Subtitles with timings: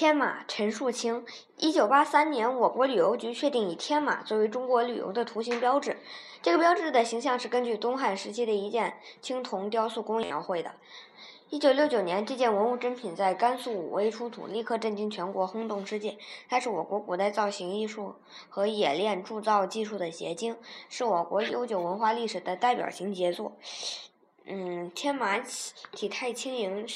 [0.00, 1.26] 天马，陈树清。
[1.58, 5.98] 一九八三年，我国旅游局确定以天马作为中国旅游的图形标志。
[6.40, 10.72] 这个标志的形象是根据东汉时期的一件青铜雕塑工艺描绘的。
[11.50, 16.16] 一九六九年，这件文物珍品在甘肃武威出土，立刻震惊全国，轰动世界。
[16.48, 18.14] 它是我国古代造型艺术
[18.48, 20.56] 和冶炼铸造技术的结晶，
[20.88, 23.52] 是我国悠久文化历史的代表性杰作。
[24.46, 25.38] 嗯，天马
[25.92, 26.86] 体态轻盈，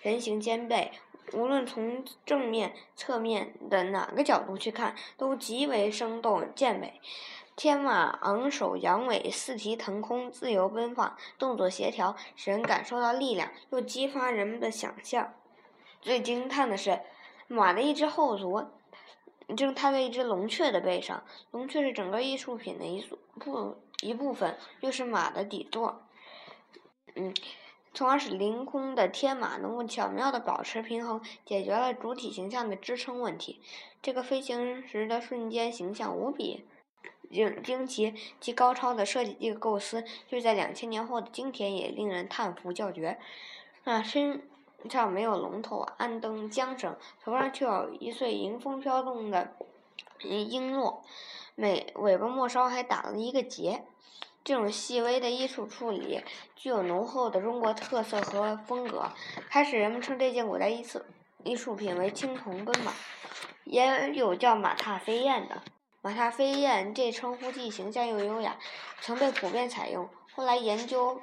[0.00, 0.90] 人形兼备。
[1.32, 7.00] 无论从正面、侧面的哪个角度去看，都极为生动健美。
[7.56, 15.32] 天马昂首扬尾，四蹄腾空，自由奔放，动作协调，使人感受到力量，又激发人们的想象。
[16.02, 17.00] 最惊叹的是，
[17.48, 18.66] 马的一只后足
[19.56, 21.24] 正踏在一只龙雀的背上。
[21.50, 23.02] 龙雀是整个艺术品的一
[23.38, 26.06] 部一部分，又是马的底座。
[27.14, 27.32] 嗯。
[27.96, 33.58] 从而使凌空的天马能够巧妙地保持平衡，解决了主体形象的支撑问题。
[34.02, 36.66] 这个飞行时的瞬间形象无比
[37.30, 43.18] 惊惊奇，其高超的设计这个构思，就在两千年后的今天也令人叹服叫绝。
[43.84, 44.42] 啊，身
[44.90, 49.54] 上没有龙头，安蹬缰绳，头上却有一穗迎风飘动的
[50.20, 50.98] 璎珞，
[51.56, 53.84] 尾尾巴末梢还打了一个结。
[54.44, 56.22] 这种细微的艺术处理
[56.54, 59.10] 具有浓厚的中国特色和风格，
[59.50, 61.02] 开始人们称这件古代艺术
[61.42, 62.92] 艺术品为“青铜奔马”。
[63.64, 65.62] 也有叫“马踏飞燕”的
[66.00, 68.56] ，“马踏飞燕”这称呼既形象又优雅，
[69.00, 70.08] 曾被普遍采用。
[70.32, 71.20] 后来研究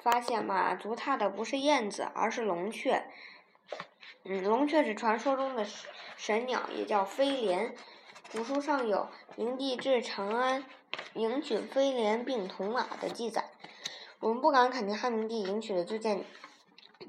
[0.00, 3.02] 发现，马足踏的不是燕子，而是龙雀。
[4.24, 5.66] 嗯，龙雀是传说中的
[6.18, 7.74] 神鸟，也叫飞廉。
[8.30, 10.64] 古书上有明帝至长安。
[11.14, 13.50] 迎娶飞廉并铜马的记载，
[14.20, 16.24] 我们不敢肯定汉明帝迎娶的这件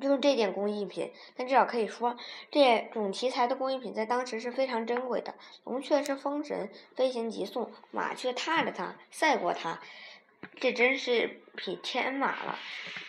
[0.01, 2.15] 就是这件工艺品，但至少可以说，
[2.49, 5.35] 这种题材的工艺品在当时是非常珍贵的。
[5.65, 9.79] 龙雀是风神，飞行急速，马却踏着它，赛过它，
[10.59, 12.57] 这真是匹天马了。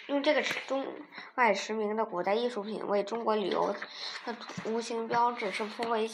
[0.08, 0.86] 用这个中
[1.36, 3.74] 外驰名的古代艺术品为中国旅游
[4.26, 4.36] 的
[4.66, 6.10] 无形标志，是颇为。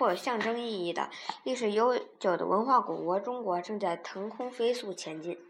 [0.00, 1.10] 或有象征意义的
[1.44, 5.49] 历史悠久的文化古国中国正在腾空飞速前进。